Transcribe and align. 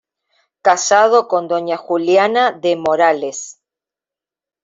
Casado 0.63 1.27
con 1.27 1.47
doña 1.47 1.77
Juliana 1.77 2.51
de 2.51 2.75
Morales. 2.75 3.61